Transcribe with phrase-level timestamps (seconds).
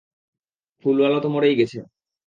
[0.85, 1.79] ফুলওয়া তো মরেই গেছে।